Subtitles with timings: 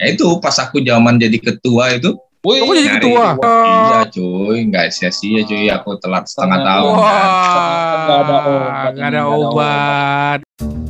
[0.00, 3.36] Ya itu pas aku zaman jadi ketua itu Wih, Aku jadi ketua.
[3.36, 5.68] Iya cuy, nggak sia-sia cuy.
[5.68, 6.64] Aku telat setengah Wah.
[6.72, 6.92] tahun.
[6.96, 7.12] Wah.
[8.00, 10.38] Nggak ada obat, nggak ada obat.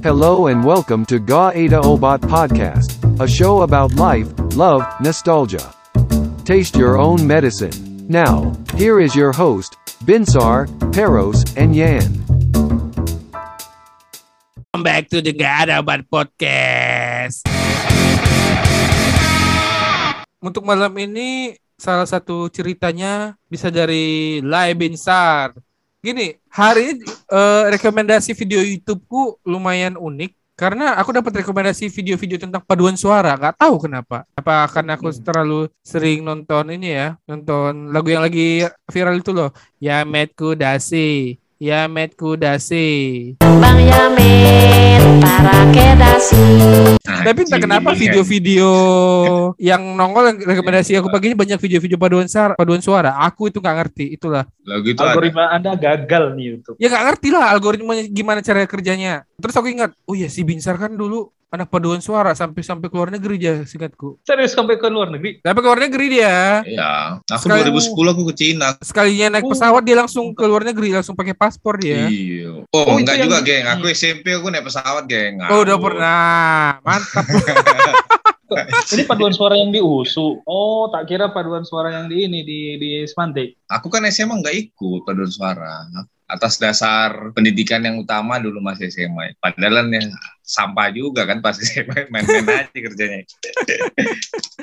[0.07, 5.75] Hello and welcome to Ga Ada Obat Podcast, a show about life, love, nostalgia.
[6.47, 7.75] Taste your own medicine.
[8.07, 9.75] Now, here is your host,
[10.07, 12.07] Binsar, Peros, and Yan.
[14.71, 17.60] Welcome back to the Gak Ada Obat Podcast.
[20.41, 25.53] Untuk malam ini salah satu ceritanya bisa dari Lai Binsar.
[26.01, 32.61] Gini, hari ini eh, rekomendasi video YouTubeku lumayan unik karena aku dapat rekomendasi video-video tentang
[32.65, 33.33] paduan suara.
[33.37, 34.29] Gak tahu kenapa.
[34.33, 39.53] Apa karena aku terlalu sering nonton ini ya, nonton lagu yang lagi viral itu loh.
[39.77, 43.37] Ya Metku Dasi, Ya Metku Dasi.
[43.37, 46.41] Bang Yamin para kedasi
[47.05, 48.01] Nah, Tapi entah kenapa kan.
[48.01, 48.65] video-video
[49.69, 53.13] yang nongol yang rekomendasi aku pagi ini banyak video-video paduan suara, paduan suara.
[53.29, 54.49] Aku itu nggak ngerti, itulah.
[54.65, 55.13] lagu itu ada.
[55.13, 56.77] algoritma Anda gagal nih YouTube.
[56.81, 59.29] Ya nggak ngerti lah algoritmanya gimana cara kerjanya.
[59.37, 63.11] Terus aku ingat, oh ya si Binsar kan dulu anak paduan suara sampai sampai keluar
[63.11, 64.23] negeri aja singkatku.
[64.23, 65.43] Serius sampai ke luar negeri?
[65.43, 66.63] Sampai keluar negeri dia.
[66.63, 68.69] Iya, aku Sekali- 2010 aku ke Cina.
[68.79, 69.51] Sekalinya naik Oh.
[69.51, 72.07] pesawat dia langsung ke luar negeri, langsung pakai paspor dia.
[72.07, 72.63] Iya.
[72.71, 73.67] Oh, Oh, enggak yang- juga, geng.
[73.67, 75.43] Aku SMP aku naik pesawat, geng.
[75.43, 77.27] Oh udah pernah, mantap.
[78.91, 80.43] Ini paduan suara yang di USU.
[80.43, 83.55] Oh, tak kira paduan suara yang di ini di di Semantik.
[83.69, 85.87] Aku kan SMA nggak ikut paduan suara.
[86.27, 89.35] Atas dasar pendidikan yang utama dulu masih SMA.
[89.37, 90.03] Padahal kan ya
[90.51, 93.23] sampah juga kan pas SMA main-main aja kerjanya.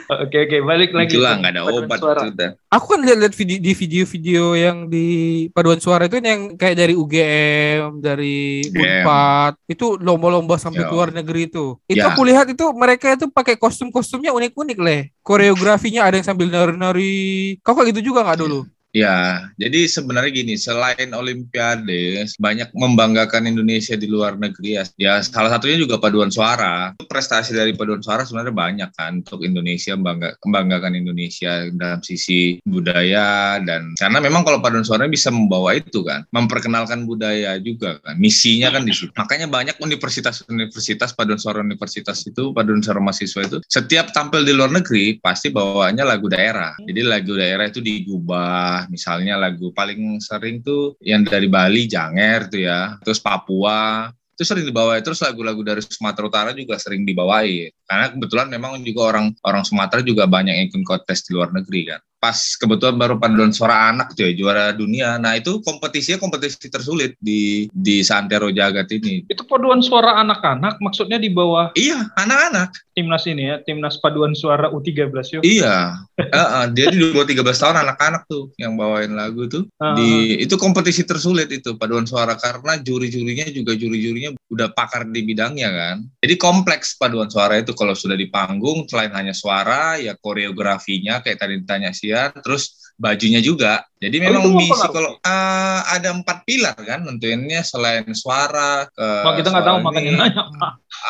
[0.09, 1.15] Oke oke, balik lagi.
[1.15, 2.21] Itulah nggak ada obat suara.
[2.21, 2.49] itu udah.
[2.69, 5.07] Aku kan lihat-lihat video di video-video yang di
[5.49, 9.03] paduan suara itu yang kayak dari UGM, dari UGM.
[9.03, 10.87] Unpad, itu lomba-lomba sampai Ya.
[10.87, 11.79] ke luar negeri itu.
[11.85, 12.11] Itu Ya.
[12.11, 15.01] aku lihat itu mereka itu pakai kostum-kostumnya unik-unik leh.
[15.21, 17.55] Koreografinya ada yang sambil nari-nari.
[17.59, 18.67] Kau kayak gitu juga nggak dulu?
[18.95, 24.83] Ya, jadi sebenarnya gini, selain Olimpiade, banyak membanggakan Indonesia di luar negeri ya.
[24.95, 26.95] Ya, salah satunya juga paduan suara.
[26.95, 33.59] Prestasi dari paduan suara sebenarnya banyak kan untuk Indonesia membangga, membanggakan Indonesia dalam sisi budaya
[33.59, 38.15] dan karena memang kalau paduan suara bisa membawa itu kan, memperkenalkan budaya juga kan.
[38.15, 39.11] Misinya kan di situ.
[39.19, 44.71] Makanya banyak universitas-universitas paduan suara universitas itu, paduan suara mahasiswa itu setiap tampil di luar
[44.71, 46.73] negeri pasti bawaannya lagu daerah.
[46.81, 52.61] Jadi lagu daerah itu digubah misalnya lagu paling sering tuh yang dari Bali Janger tuh
[52.61, 53.01] ya.
[53.01, 55.01] Terus Papua itu sering dibawain.
[55.01, 60.03] Terus lagu-lagu dari Sumatera Utara juga sering dibawain karena kebetulan memang juga orang orang Sumatera
[60.03, 62.03] juga banyak yang ikut kontes di luar negeri kan.
[62.17, 65.21] Pas kebetulan baru paduan suara anak cuy juara dunia.
[65.21, 69.23] Nah itu kompetisinya kompetisi tersulit di di Santero Jagat ini.
[69.29, 72.73] Itu paduan suara anak-anak, maksudnya di bawah iya anak-anak.
[72.97, 75.45] timnas ini ya, timnas paduan suara U13 yuk.
[75.45, 76.01] iya.
[76.17, 79.69] Heeh, dia di bawah 13 tahun anak-anak tuh yang bawain lagu tuh.
[79.77, 85.21] Ah, di itu kompetisi tersulit itu paduan suara karena juri-jurinya juga juri-jurinya udah pakar di
[85.21, 85.97] bidangnya kan.
[86.25, 91.37] Jadi kompleks paduan suara itu kalau sudah di panggung selain hanya suara ya koreografinya kayak
[91.37, 94.89] tadi ditanya Sian terus bajunya juga jadi memang apa misi nggak?
[94.89, 100.09] kalau eh, ada empat pilar kan nentuinnya selain suara ke Oh, kita nggak tahu makanya
[100.09, 100.43] ini, nanya.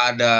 [0.03, 0.35] ada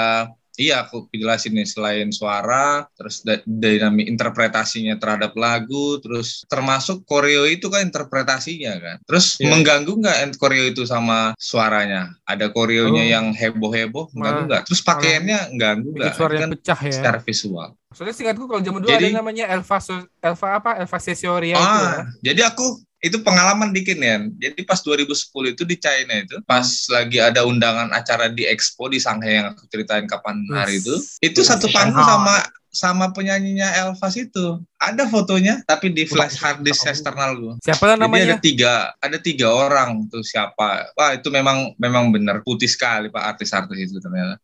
[0.58, 7.70] Iya, aku jelasin nih selain suara, terus dinamik interpretasinya terhadap lagu, terus termasuk koreo itu
[7.70, 8.96] kan interpretasinya kan.
[9.06, 9.54] Terus Iya.
[9.54, 12.10] mengganggu nggak ent- koreo itu sama suaranya?
[12.26, 13.12] Ada koreonya Oh.
[13.14, 14.62] yang heboh-heboh, mengganggu Malah- nggak?
[14.66, 16.14] Terus pakaiannya ngganggu Bikin nggak?
[16.18, 16.90] suara yang kan pecah ya.
[16.90, 17.68] secara visual.
[17.88, 20.70] Soalnya singkatku kalau zaman dulu Jadi- ada namanya Elva So- Elva apa?
[20.76, 21.86] Elva Sesioria itu ya.
[21.88, 24.18] Ah, jadi aku itu pengalaman dikit ya.
[24.26, 28.98] Jadi pas 2010 itu di China itu, pas lagi ada undangan acara di Expo di
[28.98, 31.48] Shanghai yang aku ceritain kapan hari itu, itu Yes.
[31.54, 34.60] satu panggung sama sama penyanyinya Elvas itu.
[34.76, 37.54] Ada fotonya, tapi di flash hard disk eksternal gua.
[37.64, 38.26] Siapa lah Jadi namanya?
[38.34, 40.92] ada tiga, ada tiga orang tuh siapa?
[40.94, 44.38] Wah itu memang memang benar putih sekali pak artis-artis itu ternyata.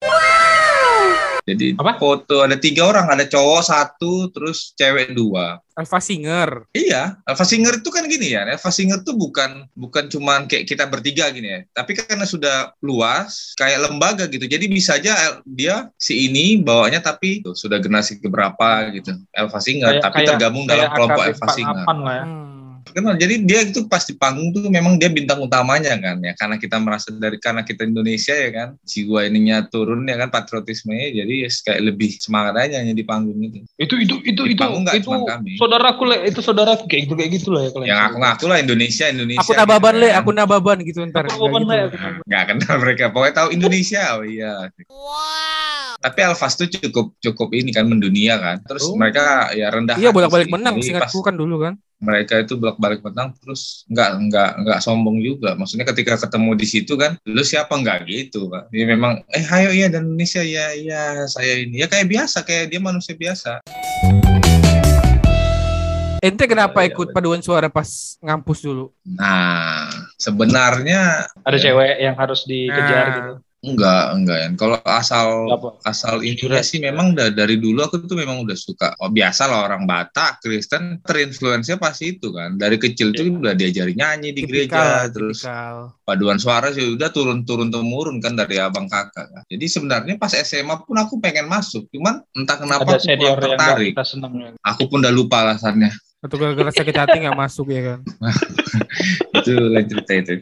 [1.44, 2.00] Jadi Apa?
[2.00, 5.60] foto ada tiga orang, ada cowok satu, terus cewek dua.
[5.74, 6.70] Elva Singer.
[6.70, 8.46] Iya, Alpha Singer itu kan gini ya.
[8.46, 11.60] Alpha Singer itu bukan bukan cuman kayak kita bertiga gini ya.
[11.74, 14.46] Tapi karena sudah luas, kayak lembaga gitu.
[14.46, 19.18] Jadi bisa aja dia si ini bawanya tapi tuh, sudah generasi keberapa gitu.
[19.34, 21.84] Alpha Singer, Kayak- tapi kayak- tergabung dalam kayak kelompok AKB Alpha Singer.
[21.84, 22.24] 48 lah ya.
[22.24, 22.53] Hmm.
[22.92, 23.16] Kenal.
[23.16, 26.36] Jadi dia itu pas di panggung tuh memang dia bintang utamanya kan ya.
[26.36, 31.24] Karena kita merasa dari karena kita Indonesia ya kan, jiwa ininya turun ya kan patriotismenya.
[31.24, 33.64] Jadi ya kayak lebih semangat aja hanya di panggung itu.
[33.80, 35.56] Itu itu itu Di itu itu cuma kami.
[35.56, 37.88] saudaraku le, itu saudaraku kayak gitu kayak gitu lah ya kalian.
[37.88, 39.42] Yang aku ngaku lah Indonesia Indonesia.
[39.42, 40.18] Aku nababan gitu le, kan.
[40.20, 41.24] aku nababan gitu ntar.
[41.30, 41.72] Aku nababan, gitu.
[41.72, 43.04] Le, aku nggak kenal mereka.
[43.08, 44.02] Pokoknya tahu Indonesia.
[44.18, 44.52] Oh iya.
[46.04, 48.56] Tapi Alfas tuh cukup cukup ini kan mendunia kan.
[48.68, 48.96] Terus Oh.
[49.00, 49.96] mereka ya rendah.
[49.96, 51.74] Iya bolak-balik menang singkatku kan dulu kan.
[52.04, 55.56] Mereka itu bolak-balik menang terus nggak nggak nggak sombong juga.
[55.56, 58.68] Maksudnya ketika ketemu di situ kan, lu siapa nggak gitu pak.
[58.68, 62.68] Dia memang eh ayo iya dan Indonesia ya iya saya ini ya kayak biasa kayak
[62.68, 63.64] dia manusia biasa.
[66.24, 68.88] Ente kenapa iya, ikut paduan suara pas ngampus dulu?
[69.04, 73.16] Nah sebenarnya Ada cewek yang harus dikejar Nah.
[73.16, 73.32] gitu.
[73.64, 74.48] Enggak enggak ya.
[74.54, 75.68] Kalau asal Apa?
[75.88, 76.14] asal
[76.60, 80.44] sih memang da- dari dulu aku tuh memang udah suka oh biasa lah orang Batak
[80.44, 85.96] Kristen terinfluensnya pasti itu kan dari kecil tuh udah diajari nyanyi di gereja terus tipikal.
[86.04, 89.42] paduan suara sih udah turun-turun temurun kan dari abang kakak kan.
[89.48, 93.92] jadi sebenarnya pas SMA pun aku pengen masuk cuman entah kenapa Ada aku kurang tertarik
[93.96, 94.50] kita seneng ya.
[94.60, 95.92] aku pun udah lupa alasannya
[96.24, 98.00] Atau gara-gara sakit hati nggak masuk ya kan?
[99.44, 100.34] itu lain cerita itu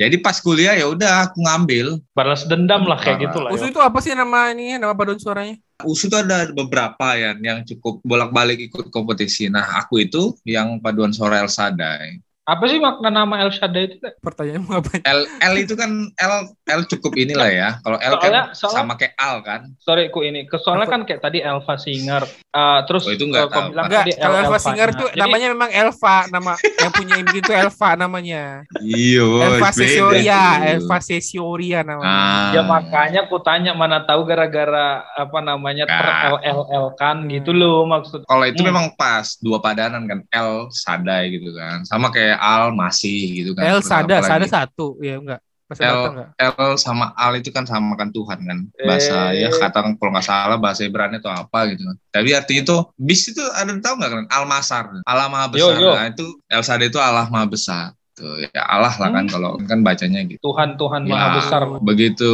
[0.00, 3.24] jadi pas kuliah ya udah aku ngambil Balas dendam lah kayak Parah.
[3.28, 3.50] gitu lah.
[3.52, 3.72] Usu ya.
[3.76, 5.60] itu apa sih nama ini nama paduan suaranya?
[5.84, 9.48] USU tuh ada beberapa ya yang cukup bolak-balik ikut kompetisi.
[9.48, 12.20] Nah, aku itu yang paduan suara El Sadai.
[12.50, 13.96] Apa sih makna nama El Shaddai itu?
[14.02, 14.10] Le?
[14.18, 14.90] Pertanyaanmu apa?
[15.00, 16.34] L, L itu kan L
[16.66, 17.68] L cukup inilah ya.
[17.78, 19.60] Kalau L kan Soalnya- soalnya- sama kayak Al kan.
[19.78, 20.42] Sorry ku ini.
[20.50, 20.92] Soalnya Apa?
[20.92, 22.26] kan kayak tadi Elva Singer.
[22.50, 24.58] Ah, terus Oh, itu nggak kau tahu, bilang Enggak, tadi kalau El- Elva.
[24.58, 28.42] Singer Jadi, namanya memang Elva, nama yang punya ini itu Elva namanya.
[28.80, 30.42] Iya, Elva Sesioria.
[30.66, 32.10] Elva Sesioria namanya.
[32.10, 32.50] Ah.
[32.50, 36.42] Ya makanya ku tanya mana tahu gara-gara apa namanya ter Nah.
[36.42, 38.26] LLL kan gitu loh maksud.
[38.26, 38.74] Kalau itu Hmm.
[38.74, 41.86] memang pas dua padanan kan L Sadai gitu kan.
[41.86, 43.68] Sama kayak Al masih gitu kan.
[43.68, 45.40] El Sada, apalagi Sada satu, ya enggak?
[45.70, 46.28] Bahasa El- Batak enggak?
[46.58, 49.46] L sama Al itu kan sama kan Tuhan kan bahasa Eh.
[49.46, 53.30] ya kata kalau nggak salah bahasa Ibrani atau apa gitu kan tapi artinya itu bis
[53.30, 55.92] itu ada tahu nggak kan Al Masar Allah maha Yo, besar yo.
[55.94, 59.30] Nah, itu El Sada itu Allah maha besar tuh ya Allah lah kan Hmm.
[59.30, 61.14] kalau kan bacanya gitu Tuhan Tuhan Ya.
[61.14, 61.60] maha besar.
[61.86, 62.32] begitu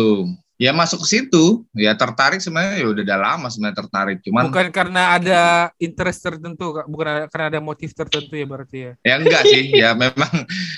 [0.57, 4.67] ya masuk ke situ ya tertarik sebenarnya ya udah udah lama sebenarnya tertarik cuman Bukan
[4.71, 5.41] karena ada
[5.77, 6.87] interest tertentu, Kak.
[6.87, 8.93] bukan ada- karena ada motif tertentu ya berarti ya.
[9.01, 10.33] ya enggak sih ya memang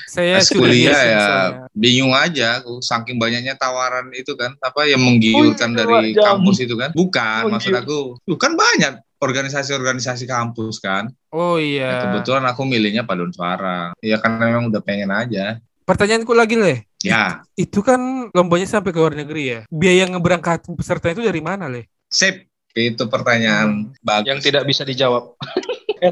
[0.04, 1.58] Saya kuliah ya soalnya.
[1.72, 6.24] bingung aja aku saking banyaknya tawaran itu kan apa yang menggiurkan Oh, iya, dari jam.
[6.26, 7.80] kampus itu kan bukan Oh, maksud iya.
[7.80, 11.90] aku bukan banyak organisasi-organisasi kampus kan Oh Nah, iya.
[12.02, 17.40] kebetulan aku milihnya paduan suara ya karena memang udah pengen aja Pertanyaanku lagi leh, ya
[17.56, 19.60] itu kan lombanya sampai ke luar negeri ya.
[19.72, 21.88] Biaya ngeberangkatin peserta itu dari mana leh?
[22.08, 25.34] sip itu pertanyaan bagus Yang tidak bisa dijawab.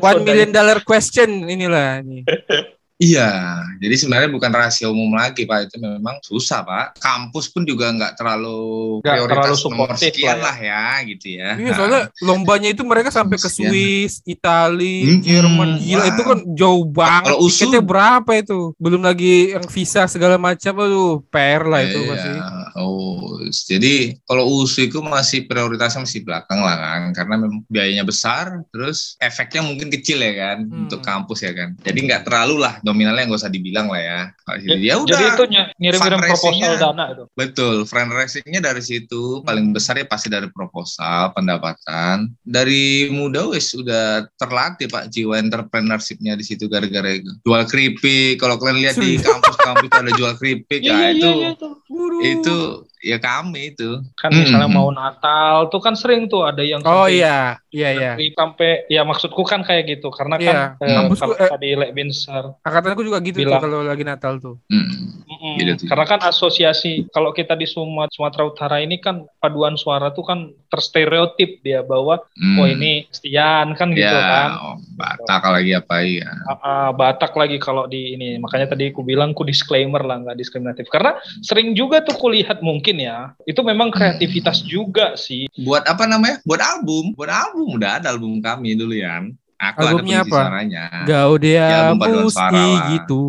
[0.01, 2.25] One million dollar question inilah ini.
[2.97, 3.29] Iya,
[3.77, 6.97] jadi sebenarnya bukan rahasia umum lagi Pak, itu memang susah Pak.
[6.97, 8.57] Kampus pun juga nggak terlalu
[8.99, 11.51] Nggak prioritas terlalu nomor sekian lah lah ya, gitu ya.
[11.57, 13.53] Iya soalnya lombanya itu mereka sampai ke.
[13.53, 15.69] Swiss, Itali, Hmm, Jerman.
[15.77, 16.09] Gila wah.
[16.09, 17.25] itu kan jauh banget.
[17.27, 18.59] Kalau usul- Tiketnya berapa itu?
[18.77, 20.73] Belum lagi yang visa segala macam.
[20.75, 22.09] Aduh, PR lah itu Iya.
[22.09, 22.33] masih.
[22.77, 28.61] Oh, jadi kalau USU itu masih prioritasnya masih belakang lah kan, karena memang biayanya besar,
[28.69, 30.85] terus efeknya mungkin kecil ya kan Hmm.
[30.87, 31.73] untuk kampus ya kan.
[31.81, 34.21] Jadi nggak terlalu lah nominalnya nggak usah dibilang lah ya.
[34.45, 35.15] Kalau Ya, Ya udah.
[35.17, 35.45] Jadi itu
[35.79, 37.25] ngirim-ngirim proposal dana itu.
[37.33, 42.31] Betul, fundraising-nya dari situ paling besar ya pasti dari proposal, pendapatan.
[42.43, 47.17] Dari muda wis udah terlatih Pak jiwa entrepreneurship-nya di situ gara-gara.
[47.47, 51.51] Jual keripik, kalau kalian lihat di kampus-kampus ada jual keripik, ya iya, itu iya,
[51.97, 52.23] Waduh.
[52.31, 54.01] itu ya kami itu.
[54.15, 57.39] Kan Hmm, misalnya mau Natal tuh kan sering tuh ada yang Oh sampai- iya,
[57.69, 58.13] iya iya.
[58.31, 60.47] sampai ya maksudku kan kayak gitu karena Iya.
[60.47, 63.61] kan eh, kalau eh, tadi Lek Binsar Angkatanku juga gitu tuh Bilang.
[63.61, 64.57] kalau lagi Natal tuh.
[64.67, 64.89] Hmm.
[65.27, 65.55] Mm-mm.
[65.57, 65.87] Gitu tuh.
[65.87, 70.39] Karena kan asosiasi kalau kita di Sumat- Sumatera Utara ini kan paduan suara tuh kan
[70.87, 72.57] terstereotip dia bahwa Hmm.
[72.57, 74.49] oh ini Stian kan gitu ya, kan.
[74.55, 76.31] oh, Batak lagi apa ya.
[76.57, 80.87] Ah, Batak lagi kalau di ini makanya tadi aku bilang ku disclaimer lah nggak diskriminatif
[80.87, 86.39] karena sering juga tuh kulihat mungkin ya itu memang kreativitas juga sih Buat apa namanya?
[86.43, 87.11] Buat album.
[87.13, 89.19] Buat album udah ada album kami dulu ya.
[89.57, 90.37] Aku Albumnya ada apa?
[90.39, 90.85] suaranya.
[91.03, 92.87] Gaudea Ya, album paduan suara Musti lah.
[92.93, 93.21] gitu.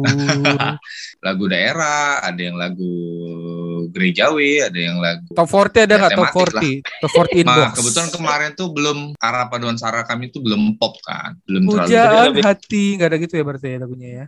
[1.26, 2.94] lagu daerah, ada yang lagu
[3.88, 7.00] gerejawi, ada yang lagu Top 40 ada Ya, nggak top tematik 40?
[7.00, 7.56] Top 40 inbox.
[7.58, 11.88] Nah, kebetulan kemarin tuh belum arah paduan suara kami tuh belum pop kan, belum terlalu
[11.88, 14.26] Pujaan lebih- hati nggak ada gitu ya berarti ya lagunya ya.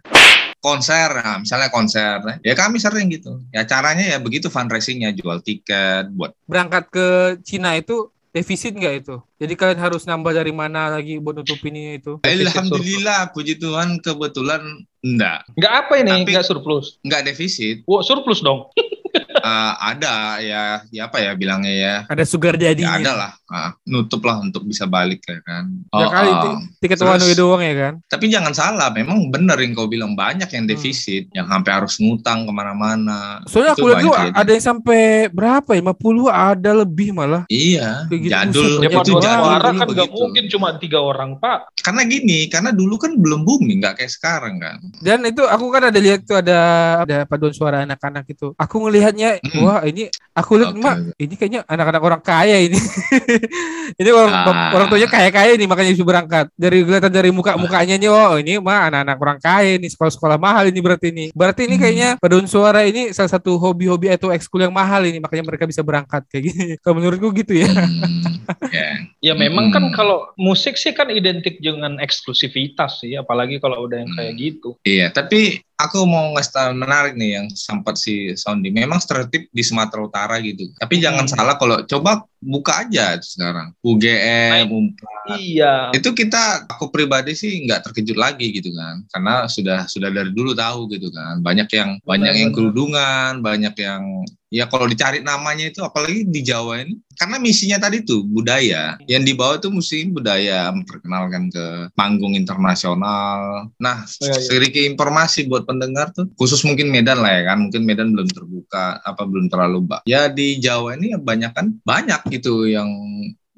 [0.60, 3.40] Konser, nah, misalnya konser, ya kami sering gitu.
[3.50, 7.08] Ya caranya ya begitu fundraisingnya, jual tiket, buat Berangkat ke
[7.44, 9.16] Cina itu defisit nggak itu?
[9.40, 12.20] Jadi kalian harus nambah dari mana lagi buat nutupinnya itu?
[12.22, 14.62] Alhamdulillah, puji Tuhan kebetulan
[15.02, 15.48] enggak.
[15.56, 16.12] Nggak apa ini?
[16.24, 17.00] Tapi- Nggak surplus.
[17.02, 17.82] Enggak defisit.
[17.88, 18.68] Wah, surplus dong.
[19.40, 21.96] Eh, ada ya, ya apa ya bilangnya ya.
[22.06, 22.92] Ada sugar Ya daddy-nya.
[23.00, 25.66] ada lah, Ah, nutup lah untuk bisa balik ya kan.
[25.90, 26.38] Ya Oh, kali oh.
[26.38, 27.94] ti- tiket Terus- one way doang ya kan?
[28.06, 30.70] Tapi jangan salah, memang benar yang kau bilang banyak yang Hmm.
[30.70, 33.42] defisit, yang sampai harus ngutang ke mana-mana.
[33.46, 34.34] Soalnya aku lihat kejadian.
[34.36, 35.80] ada yang sampai berapa ya?
[35.80, 37.44] 50 ada lebih malah.
[37.48, 41.58] Iya, Kayak gitu, jadul Ya, itu jadul dulu kan nggak mungkin cuma tiga orang, Pak.
[41.80, 44.78] Karena gini, karena dulu kan belum booming, nggak kayak sekarang kan.
[45.00, 46.60] Dan itu aku kan ada lihat tuh ada
[47.02, 48.54] ada paduan suara anak-anak itu.
[48.56, 49.64] Aku ngelihatnya, Hmm.
[49.64, 50.04] wah ini
[50.36, 52.76] aku lihat Oke, mak ini kayaknya anak-anak orang kaya ini.
[54.00, 54.72] ini orang Ah.
[54.76, 56.46] orang tuanya kaya-kaya nih makanya bisa berangkat.
[56.54, 60.80] Dari kelihatan dari muka-mukanya nih, oh ini mah anak-anak orang kaya ini sekolah-sekolah mahal ini
[60.80, 61.26] berarti ini.
[61.32, 61.84] Berarti ini Hmm.
[61.84, 65.80] kayaknya paduan suara ini salah satu hobi-hobi atau ekskul yang mahal ini makanya mereka bisa
[65.80, 66.66] berangkat kayak gini.
[66.84, 67.72] Kalau menurutku gitu ya.
[67.72, 68.90] Hmm, ya.
[69.22, 69.96] Ya memang kan Hmm.
[69.96, 74.42] kalau musik sih kan identik dengan eksklusivitas sih, apalagi kalau udah yang kayak Hmm.
[74.42, 74.70] gitu.
[74.84, 78.68] Iya, tapi aku mau ngasih tahu menarik nih yang sempat si Sondi.
[78.68, 80.68] Memang stereotip di Sumatera Utara gitu.
[80.76, 81.32] Tapi jangan Hmm.
[81.32, 83.76] salah kalau coba buka aja sekarang.
[83.84, 84.96] UGM.
[85.38, 85.94] Iya.
[85.94, 89.06] Itu kita aku pribadi sih nggak terkejut lagi gitu kan.
[89.12, 91.44] Karena sudah sudah dari dulu tahu gitu kan.
[91.44, 94.04] Banyak yang banyak yang kerudungan, banyak yang
[94.50, 99.22] ya kalau dicari namanya itu apalagi di Jawa ini karena misinya tadi tuh budaya yang
[99.28, 103.68] dibawa tuh mesti budaya memperkenalkan ke panggung internasional.
[103.78, 104.42] Nah, Iya, iya.
[104.42, 107.68] sedikit informasi buat pendengar tuh khusus mungkin Medan lah ya kan.
[107.68, 110.02] Mungkin Medan belum terbuka apa belum terlalu bak.
[110.08, 112.90] Ya di Jawa ini banyak kan banyak gitu yang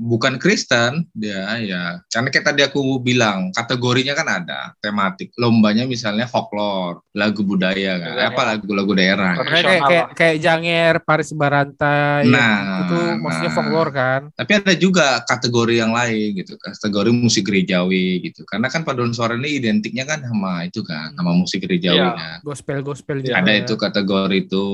[0.02, 6.26] bukan Kristen dia ya karena kayak tadi aku bilang kategorinya kan ada tematik lombanya misalnya
[6.26, 8.30] folklore lagu budaya kan Budaya.
[8.34, 9.50] apa lagu-lagu daerah Oke.
[9.62, 12.26] Kayak kayak kayak, Janger, Paris Barantai.
[12.26, 13.56] Nah, itu maksudnya nah.
[13.56, 14.22] folklore kan.
[14.34, 19.38] tapi ada juga kategori yang lain gitu kategori musik gerejawi gitu karena kan paduan suara
[19.38, 22.16] ini identiknya kan sama itu kan sama musik gerejawi Iya.
[22.18, 23.60] kan Gospel-gospel Iya, juga ada ya.
[23.62, 24.66] itu kategori itu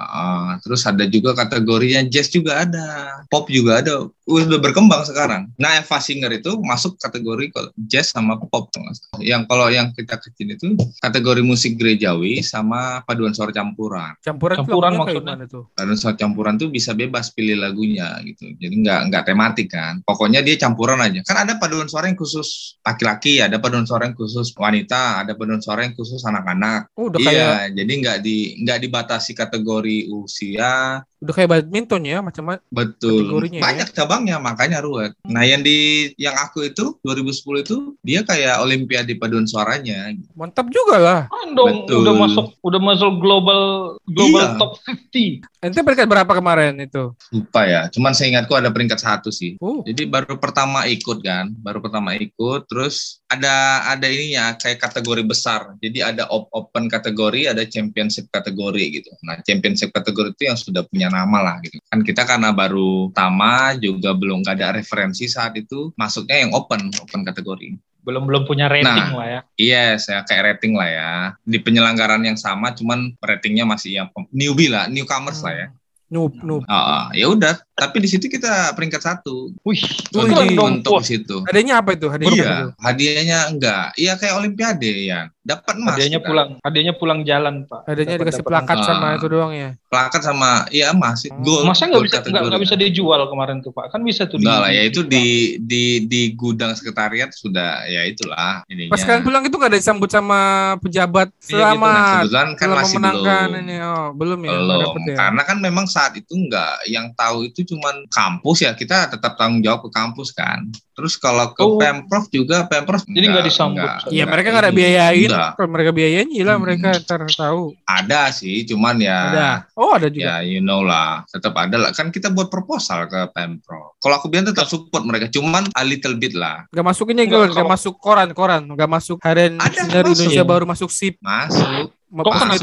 [0.00, 5.50] Ah, terus ada juga kategorinya jazz juga ada pop juga ada udah berkembang sekarang.
[5.58, 7.50] Nah Eva Singer itu masuk kategori
[7.90, 8.70] jazz sama pop
[9.18, 14.14] yang kalau yang kita kecil itu kategori musik gerejawi sama paduan suara campuran.
[14.22, 15.34] Campuran, Campuran maksudnya?
[15.50, 15.66] tuh?
[15.74, 18.54] paduan suara campuran tuh bisa bebas pilih lagunya gitu.
[18.54, 19.98] Jadi nggak nggak tematik kan.
[20.06, 21.20] Pokoknya dia campuran aja.
[21.26, 25.58] Kan ada paduan suara yang khusus laki-laki ada paduan suara yang khusus wanita ada paduan
[25.58, 26.86] suara yang khusus anak-anak.
[26.94, 32.24] Oh, udah kayak Iya, jadi nggak di nggak dibatasi kategori usia, udah kayak badminton ya
[32.24, 33.28] macam betul.
[33.28, 33.64] Kategorinya ya?
[33.64, 35.12] Banyak cabangnya, makanya ruwet.
[35.28, 40.16] Nah, yang di yang aku itu 2010 itu dia kayak Olimpiade paduan suaranya.
[40.32, 41.20] mantap juga lah.
[41.28, 42.08] Kan dong Betul.
[42.08, 43.62] udah masuk udah masuk global
[44.08, 44.56] global Iya.
[44.56, 45.44] top 50.
[45.60, 47.12] Ente peringkat berapa kemarin itu?
[47.36, 49.60] Lupa ya, cuman seingatku ada peringkat satu sih.
[49.60, 55.20] Oh, Jadi baru pertama ikut kan, baru pertama ikut, terus ada ada ininya kayak kategori
[55.20, 55.76] besar.
[55.84, 59.12] Jadi ada op- open kategori, ada championship kategori gitu.
[59.20, 61.76] Nah championship kategori itu yang sudah punya nama lah gitu.
[61.92, 67.20] Kan kita karena baru pertama juga belum ada referensi saat itu, masuknya yang open, open
[67.20, 67.76] kategori.
[68.00, 69.12] Belum belum punya rating Nah.
[69.12, 69.40] lah ya.
[69.60, 71.10] Yes, ya kayak rating lah ya.
[71.44, 75.68] Di penyelenggaraan yang sama, cuman ratingnya masih yang newbie lah, newcomers lah ya.
[76.10, 76.66] noob, noob.
[76.66, 77.54] Ah, ah, ya udah.
[77.80, 81.40] Tapi di situ kita peringkat satu Wih, di- untuk di situ.
[81.42, 82.06] Hadiahnya apa itu?
[82.06, 82.66] Hadiahnya Iya, itu?
[82.76, 83.84] hadiahnya enggak.
[83.94, 85.20] Iya kayak olimpiade ya.
[85.40, 85.96] Dapat emas.
[85.96, 86.28] hadiahnya kita.
[86.28, 87.88] pulang, hadiahnya pulang jalan, Pak.
[87.88, 88.86] Hadiahnya Dapat- dikasih dapat plakat emas.
[88.86, 89.70] sama itu doang ya.
[89.88, 91.18] Plakat sama iya emas.
[91.24, 91.40] Hmm.
[91.40, 91.64] Gold.
[91.64, 93.88] Masa nggak bisa nggak nggak bisa dijual kemarin tuh Pak?
[93.88, 94.36] Kan bisa tuh.
[94.36, 95.26] Enggak lah ya itu di
[95.58, 98.92] di di gudang sekretariat sudah ya itulah ininya.
[98.92, 100.40] Pas kalian pulang itu gak ada disambut sama
[100.78, 101.80] pejabat Iya, gitu.
[101.80, 103.50] Nah, kebetulan kan Telah masih belum.
[103.56, 103.76] ini.
[103.80, 104.50] Oh, belum ya?
[104.50, 105.16] nggak Belum, dapet ya?
[105.16, 109.60] karena kan memang saat itu enggak yang tahu itu cuman kampus ya kita tetap tanggung
[109.60, 110.66] jawab ke kampus kan.
[110.90, 111.78] Terus kalau ke Oh.
[111.78, 113.88] pemprov juga pemprov Jadi nggak disambut.
[114.08, 115.24] Iya mereka nggak ada biayain.
[115.26, 115.50] Enggak.
[115.54, 116.60] Kalau mereka biayain, gila Hmm.
[116.60, 117.62] mereka ntar tahu.
[117.82, 119.50] Ada sih, cuman ya Ada.
[119.72, 120.20] Oh ada juga.
[120.20, 121.90] Ya, you know lah, tetap ada lah.
[121.90, 123.96] Kan kita buat proposal ke Pemprov.
[123.96, 126.68] Kalau aku bilang tetap support mereka, cuman a little bit lah.
[126.68, 130.04] Gak masuk ini Nggak, gue, gak kalau- masuk koran, koran, gak masuk harian sinar.
[130.04, 131.96] Indonesia baru masuk sip, Masuk.
[132.10, 132.58] Kok identikan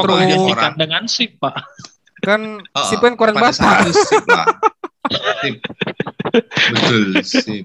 [0.45, 0.71] koran.
[0.75, 1.55] dengan sip, Pak?
[2.17, 2.41] kan
[2.73, 3.87] Oh, sip kan koran Batak.
[3.87, 4.45] itu sip lah.
[5.37, 5.55] Sip.
[6.71, 7.63] Betul, sip.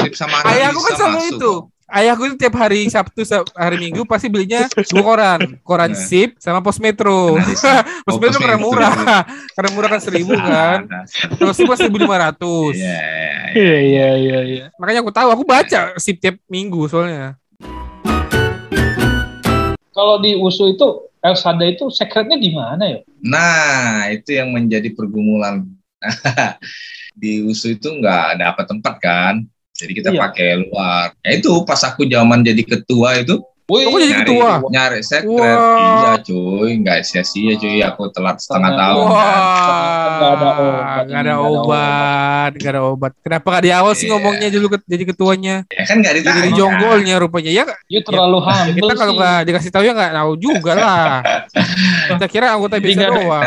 [0.00, 1.52] Sip sama Ayahku kan analisa sama masuk itu.
[1.86, 5.98] Ayahku itu tiap hari Sabtu, Sab- hari Minggu pasti belinya dua koran, koran Nah.
[5.98, 7.38] sip sama pos metro.
[7.38, 7.86] Analisa.
[8.06, 8.94] pos Oh, metro karena murah,
[9.54, 10.82] karena murah kan seribu kan.
[10.82, 11.00] Ada.
[11.32, 12.74] Kalau sip kan seribu lima ratus.
[12.74, 13.00] Iya,
[13.54, 14.08] iya, iya.
[14.18, 14.64] Iya iya.
[14.76, 17.38] Makanya aku tahu, aku baca sip tiap minggu soalnya.
[19.90, 20.86] Kalau di USU itu
[21.22, 22.98] Elsada itu secretnya di mana ya?
[23.18, 25.66] Nah, itu yang menjadi pergumulan
[27.20, 29.34] di USU itu nggak dapat tempat kan.
[29.76, 30.20] Jadi kita Iya.
[30.28, 31.12] pakai luar.
[31.20, 34.50] Ya itu pas aku zaman jadi ketua itu Wih, Oh, jadi nyari, ketua?
[34.64, 35.58] nyari sekret.
[35.58, 37.82] Iya cuy, nggak sia-sia cuy.
[37.82, 38.78] Aku telat setengah Wah.
[38.78, 39.16] tahun kan.
[39.16, 43.12] Wah, Nggak ada obat, nggak ada obat, nggak ada obat.
[43.20, 44.12] Kenapa nggak di awal sih Iya.
[44.12, 45.54] ngomongnya dulu ke- jadi ketuanya?
[45.68, 46.54] Ya kan nggak Jadi ditanya.
[46.54, 47.64] jonggolnya rupanya ya.
[47.86, 51.06] you terlalu humble Kita kalau nggak dikasih tahu ya nggak tahu juga lah.
[52.08, 53.42] Kita kira anggota Jadi biasa doang.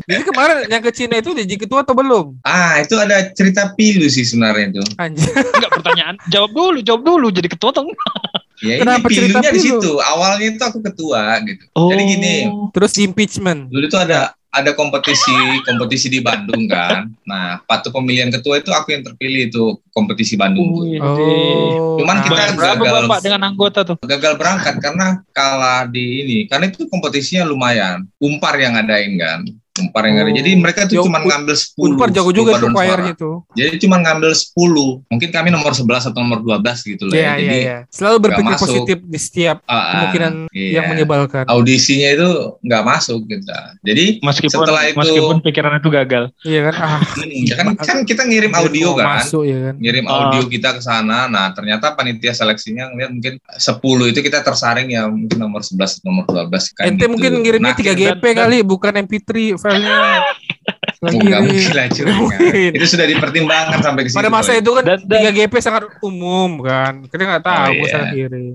[0.00, 2.26] Jadi kemarin yang ke Cina itu jadi ketua atau belum?
[2.40, 4.82] Ah, itu ada cerita pilu sih sebenarnya itu.
[4.96, 5.34] Anjir.
[5.34, 6.14] Enggak pertanyaan.
[6.28, 8.14] Jawab dulu, jawab dulu jadi ketua atau enggak?
[8.62, 9.92] Ya Kenapa ini cerita pilunya di situ.
[9.98, 11.64] Awalnya itu aku ketua gitu.
[11.74, 12.34] Jadi gini,
[12.70, 13.66] Terus di impeachment.
[13.66, 15.34] dulu itu ada ada kompetisi
[15.66, 17.10] kompetisi di Bandung kan.
[17.26, 20.70] Nah, waktu pemilihan ketua itu aku yang terpilih itu kompetisi Bandung.
[20.70, 20.86] tuh.
[20.86, 21.98] Wih, Oh.
[21.98, 22.22] Cuman nah.
[22.22, 23.04] kita berapa gagal.
[23.10, 23.96] Bapak dengan anggota tuh?
[24.06, 26.38] Gagal berangkat karena kalah di ini.
[26.46, 28.06] Karena itu kompetisinya lumayan.
[28.22, 29.40] Umpar yang ngadain kan.
[29.74, 30.30] Umpar yang ada.
[30.30, 30.36] Oh.
[30.36, 31.74] Jadi mereka tuh Ya, cuma ngambil 10.
[31.90, 33.10] Unpar jago 10 juga suara.
[33.12, 33.42] tuh.
[33.52, 35.02] Jadi cuma ngambil 10.
[35.04, 37.26] Mungkin kami nomor 11 atau nomor 12 gitu loh Iya, ya.
[37.26, 37.76] iya, Jadi iya.
[37.90, 38.66] Selalu berpikir masuk.
[38.70, 40.70] positif di setiap ah, kemungkinan iya.
[40.78, 41.42] yang menyebalkan.
[41.44, 43.58] audisinya itu nggak masuk kita.
[43.82, 46.24] Jadi Meskipun Setelah itu- meskipun pikiran itu gagal.
[46.40, 46.74] Iya kan?
[46.76, 47.00] Ah,
[47.50, 49.74] ya kan, kan kita ngirim audio kan, Masuk ya kan.
[49.76, 50.14] ngirim Ah.
[50.30, 51.26] audio kita ke sana.
[51.26, 53.74] Nah ternyata panitia seleksinya ngeliat mungkin 10
[54.06, 57.10] itu kita tersaring ya mungkin nomor 11 nomor 12 kan Ente gitu.
[57.10, 59.96] mungkin ngirimnya Nah, 3 dan- GP kali, bukan MP3 filenya.
[60.94, 61.44] Setelah nggak kirim.
[61.44, 62.64] mungkin lah cuy.
[62.70, 64.16] Itu sudah dipertimbangkan sampai ke situ.
[64.16, 67.04] Pada masa itu kan Dan- dan- 3 GP sangat umum kan.
[67.04, 68.00] Kita nggak tahu Oh, iya.
[68.10, 68.54] kirim.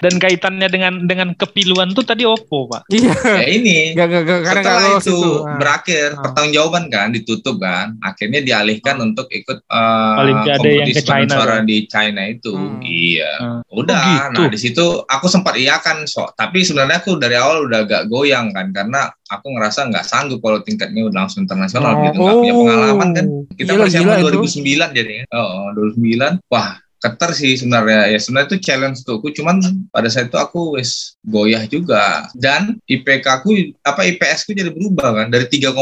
[0.00, 2.88] Dan kaitannya dengan dengan kepiluan tuh tadi opo, Pak?
[2.88, 3.12] Iya.
[3.12, 5.18] ya ini Gak, gak, gak, karena setelah itu itu.
[5.40, 5.56] Ah.
[5.56, 6.20] berakhir Ah.
[6.22, 11.64] pertanggungjawaban kan ditutup kan akhirnya dialihkan untuk ikut eh, Olimpiade yang ke China, suara kan?
[11.64, 12.80] di China itu Hmm.
[12.80, 13.60] iya Hmm.
[13.70, 14.32] udah Oh, gitu.
[14.34, 18.02] nah di situ aku sempat iya kan so tapi sebenarnya aku dari awal udah agak
[18.06, 22.54] goyang kan karena aku ngerasa nggak sanggup kalau tingkatnya udah langsung internasional gitu nggak punya
[22.54, 24.38] pengalaman kan kita Oh, Gila, persiapan gila itu.
[24.56, 29.56] 2009 jadi oh 2009 wah keter sih sebenarnya ya sebenarnya itu challenge tuh aku cuman
[29.88, 33.48] pada saat itu aku wis goyah juga dan IPK aku
[33.80, 35.72] apa IPS ku jadi berubah kan dari 3,2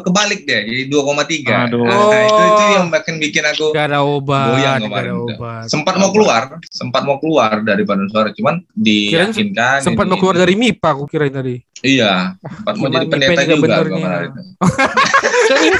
[0.00, 1.82] kebalik deh jadi 2,3 Aduh.
[1.82, 4.54] nah, itu itu yang makin bikin aku Gak ada obat.
[4.54, 5.64] Goyang Gak kemarin obat.
[5.66, 10.36] sempat mau keluar sempat mau keluar dari paduan suara cuman diyakinkan Sempat ini- mau keluar
[10.36, 11.58] dari MIPA aku kirain tadi.
[11.80, 14.30] iya sempat mau jadi pendeta juga juga kemarin
[15.60, 15.78] itu.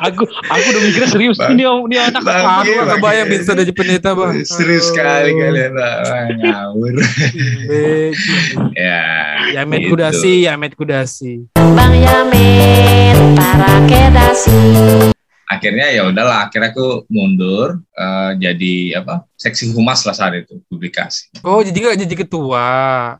[0.00, 1.36] Aku aku udah mikirnya serius.
[1.36, 1.52] Bang.
[1.54, 2.44] Ini ini anak Bang.
[2.60, 4.34] Aku Iya, nggak kebayang bisa jadi pendeta bang.
[4.42, 5.72] serius sekali kalian
[6.40, 6.94] ngawur
[7.68, 8.14] Be-
[8.74, 9.02] ya
[9.60, 9.90] Yamet gitu.
[9.92, 11.32] Kudasi, Yamet Kudasi.
[11.54, 14.60] Bang Yamin para kedasi
[15.46, 21.32] akhirnya ya udahlah akhirnya aku mundur eh, jadi apa seksi humas lah saat itu publikasi
[21.40, 22.68] Oh jadi gak jadi ketua.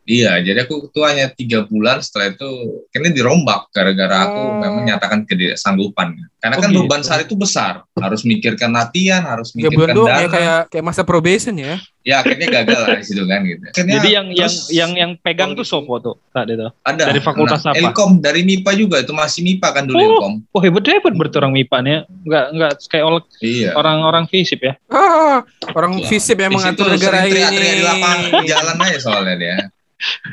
[0.05, 2.49] iya jadi aku ketuanya tiga bulan setelah itu
[2.89, 4.53] kini dirombak gara-gara aku Oh.
[4.55, 6.81] memang menyatakan ketidaksanggupan karena Oh, kan gitu.
[6.83, 10.61] beban saat itu besar harus mikirkan latihan harus Tiga bulan mikirkan doang dana ya kayak
[10.69, 11.81] kayak masa probation ya.
[12.01, 15.11] ya akhirnya gagal lah di situ kan gitu akhirnya Jadi yang yang terus yang yang
[15.19, 16.73] pegang tuh sopo tuh tadi tuh.
[16.81, 17.81] ada dari fakultas anak apa?
[17.87, 20.05] Ilkom dari MIPA juga itu masih MIPA kan dulu Oh.
[20.07, 21.97] Ilkom Oh hebat hebat berarti orang MIPA nih.
[22.23, 24.81] Enggak enggak kayak ol- iya orang-orang fisip ya.
[24.87, 27.31] Ah, orang fisip yang mengatur negara ini.
[27.33, 29.59] teriak-teriak di lapangan di jalan aja soalnya dia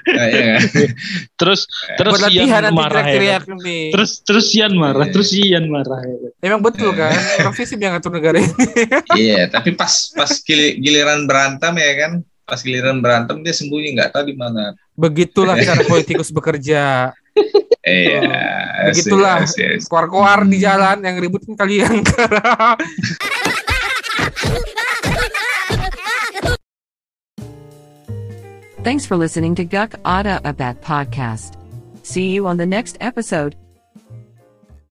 [0.07, 0.61] Nah, iya kan?
[1.35, 1.67] Terus
[1.99, 3.35] terus Buat latihan Ian marah ya.
[3.37, 3.59] kan?
[3.59, 3.91] nih.
[3.91, 5.11] Terus terus Ian marah, Iya.
[5.11, 6.15] terus Ian marah ya.
[6.15, 6.31] kan?
[6.39, 8.55] Emang betul kan orang fisip yang ngatur negara ini.
[9.19, 12.11] Iya, tapi pas pas gili- giliran berantem ya kan,
[12.43, 14.71] pas giliran berantem dia sembunyi nggak tahu di mana.
[14.95, 17.11] Begitulah cara politikus bekerja.
[17.83, 18.23] Iya,
[18.87, 19.43] Begitulah.
[19.43, 19.83] yes, yes.
[19.85, 22.07] Koar-koar di jalan yang ributin kalian.
[28.87, 31.59] Thanks for listening to Guk Ada Abat podcast.
[32.03, 33.57] See you on the next episode.